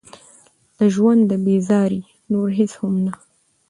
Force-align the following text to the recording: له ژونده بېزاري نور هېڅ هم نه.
له 0.77 0.85
ژونده 0.93 1.35
بېزاري 1.45 2.01
نور 2.31 2.47
هېڅ 2.57 2.71
هم 2.81 2.93
نه. 3.05 3.13